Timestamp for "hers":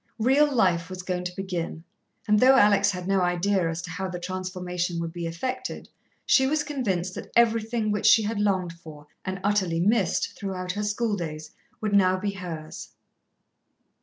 12.31-12.93